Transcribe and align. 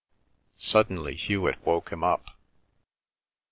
Suddenly 0.55 1.15
Hewet 1.15 1.63
woke 1.63 1.91
him 1.91 2.03
up. 2.03 2.31